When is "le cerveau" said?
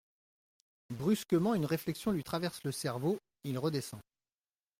2.63-3.19